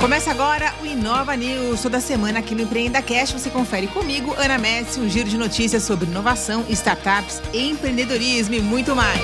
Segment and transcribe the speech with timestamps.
[0.00, 1.82] Começa agora o Inova News.
[1.82, 5.82] Toda semana aqui no Empreenda Cash você confere comigo, Ana Messi, um giro de notícias
[5.82, 9.20] sobre inovação, startups, empreendedorismo e muito mais.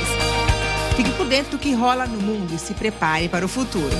[0.96, 3.94] Fique por dentro do que rola no mundo e se prepare para o futuro.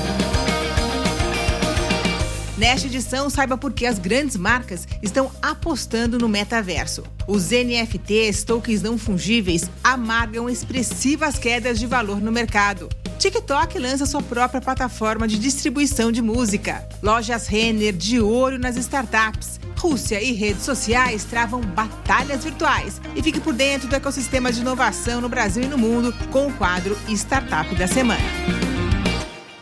[2.58, 7.04] Nesta edição, saiba por que as grandes marcas estão apostando no metaverso.
[7.29, 12.88] Os NFTs, tokens não fungíveis, amargam expressivas quedas de valor no mercado.
[13.19, 16.87] TikTok lança sua própria plataforma de distribuição de música.
[17.02, 19.61] Lojas Renner de olho nas startups.
[19.79, 23.01] Rússia e redes sociais travam batalhas virtuais.
[23.15, 26.53] E fique por dentro do ecossistema de inovação no Brasil e no mundo com o
[26.55, 28.64] quadro Startup da Semana.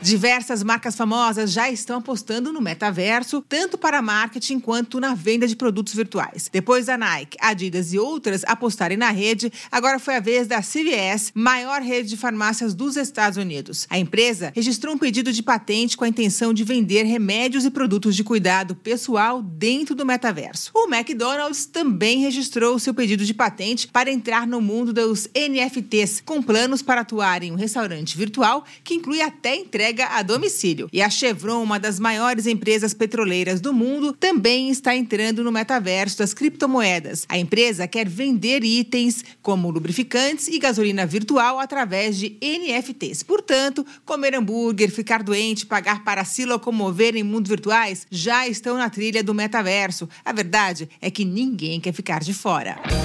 [0.02, 5.54] Diversas marcas famosas já estão apostando no metaverso, tanto para marketing quanto na venda de
[5.54, 6.50] produtos virtuais.
[6.52, 11.30] Depois da Nike, Adidas e outras apostarem na rede, agora foi a vez da CVS,
[11.32, 13.86] maior rede de farmácias dos Estados Unidos.
[13.88, 18.16] A empresa registrou um pedido de patente com a intenção de vender remédios e produtos
[18.16, 20.72] de cuidado pessoal dentro do metaverso.
[20.74, 26.42] O McDonald's também registrou seu pedido de patente para entrar no mundo dos NFTs, com
[26.42, 30.88] planos para atuar em um restaurante virtual que inclui até entrega entrega a domicílio.
[30.92, 36.18] E a Chevron, uma das maiores empresas petroleiras do mundo, também está entrando no metaverso
[36.18, 37.26] das criptomoedas.
[37.28, 43.22] A empresa quer vender itens como lubrificantes e gasolina virtual através de NFTs.
[43.22, 48.88] Portanto, comer hambúrguer, ficar doente, pagar para se locomover em mundos virtuais já estão na
[48.88, 50.08] trilha do metaverso.
[50.24, 53.01] A verdade é que ninguém quer ficar de fora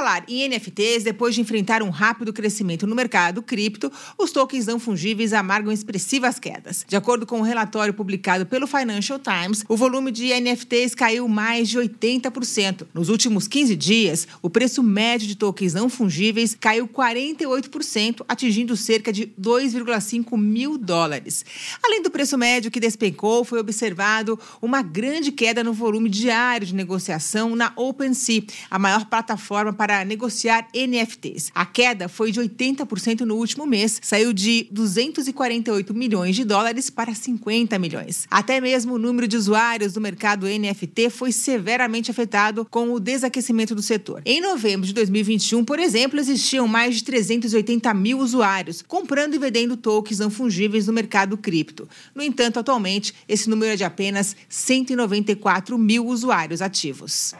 [0.00, 4.80] falar em NFTs, depois de enfrentar um rápido crescimento no mercado cripto, os tokens não
[4.80, 6.86] fungíveis amargam expressivas quedas.
[6.88, 11.68] De acordo com um relatório publicado pelo Financial Times, o volume de NFTs caiu mais
[11.68, 12.86] de 80%.
[12.94, 19.12] Nos últimos 15 dias, o preço médio de tokens não fungíveis caiu 48%, atingindo cerca
[19.12, 21.44] de 2,5 mil dólares.
[21.84, 26.74] Além do preço médio que despencou, foi observado uma grande queda no volume diário de
[26.74, 31.50] negociação na OpenSea, a maior plataforma para negociar NFTs.
[31.54, 37.14] A queda foi de 80% no último mês, saiu de 248 milhões de dólares para
[37.14, 38.26] 50 milhões.
[38.30, 43.74] Até mesmo o número de usuários do mercado NFT foi severamente afetado com o desaquecimento
[43.74, 44.22] do setor.
[44.24, 49.76] Em novembro de 2021, por exemplo, existiam mais de 380 mil usuários comprando e vendendo
[49.76, 51.88] tokens não fungíveis no mercado cripto.
[52.14, 57.34] No entanto, atualmente, esse número é de apenas 194 mil usuários ativos.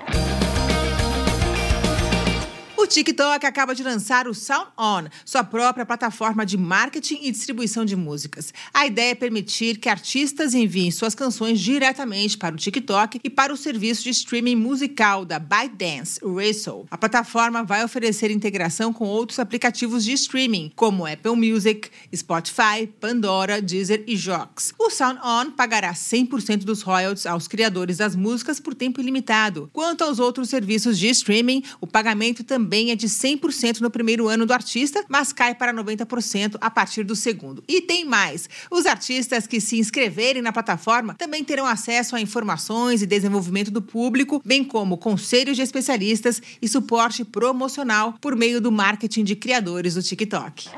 [2.91, 7.95] TikTok acaba de lançar o Sound On, sua própria plataforma de marketing e distribuição de
[7.95, 8.53] músicas.
[8.75, 13.53] A ideia é permitir que artistas enviem suas canções diretamente para o TikTok e para
[13.53, 16.87] o serviço de streaming musical da ByteDance, Wrestle.
[16.91, 23.63] A plataforma vai oferecer integração com outros aplicativos de streaming, como Apple Music, Spotify, Pandora,
[23.63, 24.75] Deezer e Jocks.
[24.77, 29.71] O Sound On pagará 100% dos royalties aos criadores das músicas por tempo ilimitado.
[29.73, 34.27] Quanto aos outros serviços de streaming, o pagamento também também é de 100% no primeiro
[34.27, 37.63] ano do artista, mas cai para 90% a partir do segundo.
[37.69, 43.03] E tem mais: os artistas que se inscreverem na plataforma também terão acesso a informações
[43.03, 48.73] e desenvolvimento do público, bem como conselhos de especialistas e suporte promocional por meio do
[48.73, 50.71] marketing de criadores do TikTok.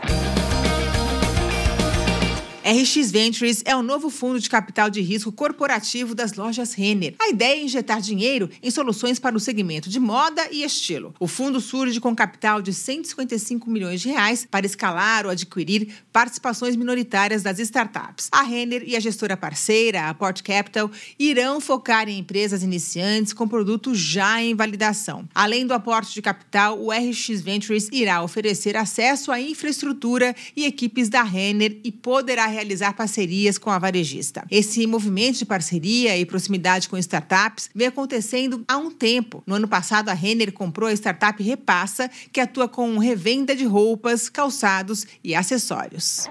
[2.65, 7.17] RX Ventures é o novo fundo de capital de risco corporativo das lojas Renner.
[7.19, 11.13] A ideia é injetar dinheiro em soluções para o segmento de moda e estilo.
[11.19, 16.77] O fundo surge com capital de 155 milhões de reais para escalar ou adquirir participações
[16.77, 18.29] minoritárias das startups.
[18.31, 23.49] A Renner e a gestora parceira, a Port Capital, irão focar em empresas iniciantes com
[23.49, 25.29] produtos já em validação.
[25.35, 31.09] Além do aporte de capital, o RX Ventures irá oferecer acesso à infraestrutura e equipes
[31.09, 34.45] da Renner e poderá realizar parcerias com a varejista.
[34.51, 39.43] Esse movimento de parceria e proximidade com startups vem acontecendo há um tempo.
[39.47, 44.29] No ano passado, a Renner comprou a startup Repassa, que atua com revenda de roupas,
[44.29, 46.27] calçados e acessórios.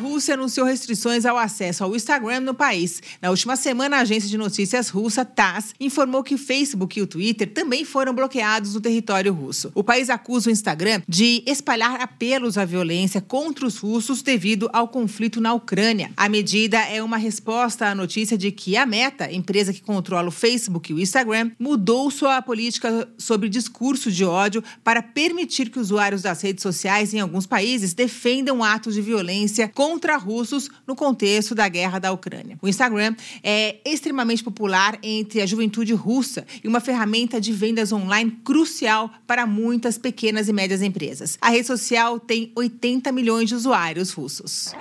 [0.00, 3.02] Rússia anunciou restrições ao acesso ao Instagram no país.
[3.20, 7.06] Na última semana, a agência de notícias russa TASS informou que o Facebook e o
[7.06, 9.70] Twitter também foram bloqueados no território russo.
[9.74, 14.88] O país acusa o Instagram de espalhar apelos à violência contra os russos devido ao
[14.88, 16.10] conflito na Ucrânia.
[16.16, 20.32] A medida é uma resposta à notícia de que a Meta, empresa que controla o
[20.32, 26.22] Facebook e o Instagram, mudou sua política sobre discurso de ódio para permitir que usuários
[26.22, 31.52] das redes sociais em alguns países defendam atos de violência contra contra russos no contexto
[31.52, 32.56] da guerra da Ucrânia.
[32.62, 38.30] O Instagram é extremamente popular entre a juventude russa e uma ferramenta de vendas online
[38.44, 41.36] crucial para muitas pequenas e médias empresas.
[41.40, 44.72] A rede social tem 80 milhões de usuários russos.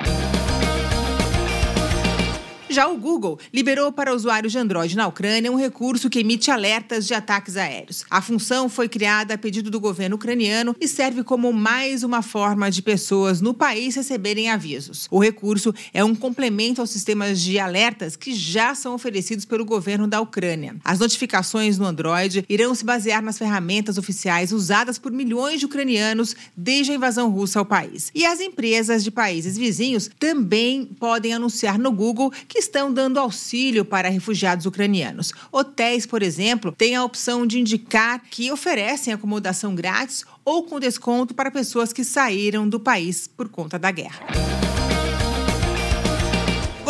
[2.69, 7.07] Já o Google liberou para usuários de Android na Ucrânia um recurso que emite alertas
[7.07, 8.05] de ataques aéreos.
[8.11, 12.69] A função foi criada a pedido do governo ucraniano e serve como mais uma forma
[12.69, 15.07] de pessoas no país receberem avisos.
[15.09, 20.07] O recurso é um complemento aos sistemas de alertas que já são oferecidos pelo governo
[20.07, 20.75] da Ucrânia.
[20.85, 26.35] As notificações no Android irão se basear nas ferramentas oficiais usadas por milhões de ucranianos
[26.55, 28.11] desde a invasão russa ao país.
[28.13, 33.83] E as empresas de países vizinhos também podem anunciar no Google que estão dando auxílio
[33.83, 35.33] para refugiados ucranianos.
[35.51, 41.33] Hotéis, por exemplo, têm a opção de indicar que oferecem acomodação grátis ou com desconto
[41.33, 44.48] para pessoas que saíram do país por conta da guerra.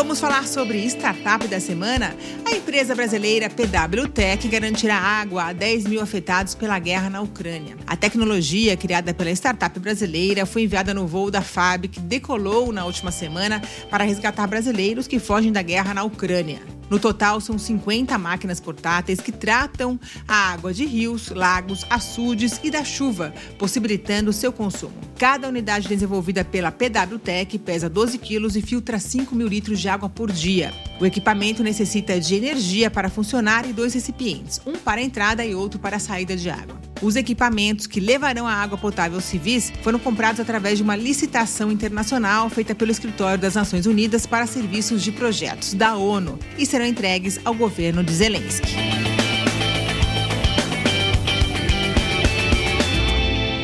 [0.10, 2.16] Vamos falar sobre startup da semana?
[2.44, 7.78] A empresa brasileira PWTech garantirá água a 10 mil afetados pela guerra na Ucrânia.
[7.86, 12.86] A tecnologia criada pela startup brasileira foi enviada no voo da FAB, que decolou na
[12.86, 13.62] última semana
[13.92, 16.79] para resgatar brasileiros que fogem da guerra na Ucrânia.
[16.90, 22.72] No total, são 50 máquinas portáteis que tratam a água de rios, lagos, açudes e
[22.72, 24.94] da chuva, possibilitando seu consumo.
[25.18, 30.10] Cada unidade desenvolvida pela PWTech pesa 12 quilos e filtra 5 mil litros de água
[30.10, 30.74] por dia.
[31.00, 35.80] O equipamento necessita de energia para funcionar e dois recipientes, um para entrada e outro
[35.80, 36.89] para saída de água.
[37.02, 41.72] Os equipamentos que levarão a água potável aos civis foram comprados através de uma licitação
[41.72, 46.86] internacional feita pelo Escritório das Nações Unidas para Serviços de Projetos da ONU e serão
[46.86, 48.76] entregues ao governo de Zelensky.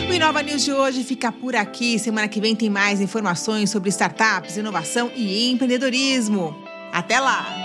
[0.09, 1.99] O Inova News de hoje fica por aqui.
[1.99, 6.55] Semana que vem tem mais informações sobre startups, inovação e empreendedorismo.
[6.93, 7.64] Até lá!